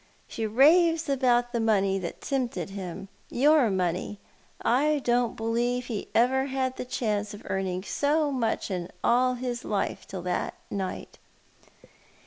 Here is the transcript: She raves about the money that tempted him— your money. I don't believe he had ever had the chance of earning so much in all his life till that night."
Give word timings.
She 0.27 0.47
raves 0.47 1.07
about 1.07 1.51
the 1.53 1.59
money 1.59 1.99
that 1.99 2.21
tempted 2.21 2.71
him— 2.71 3.07
your 3.43 3.69
money. 3.69 4.19
I 4.59 4.99
don't 5.03 5.37
believe 5.37 5.85
he 5.85 5.99
had 5.99 6.07
ever 6.15 6.45
had 6.47 6.75
the 6.77 6.85
chance 6.85 7.35
of 7.35 7.43
earning 7.45 7.83
so 7.83 8.31
much 8.31 8.71
in 8.71 8.89
all 9.03 9.35
his 9.35 9.63
life 9.63 10.07
till 10.07 10.23
that 10.23 10.55
night." 10.71 11.19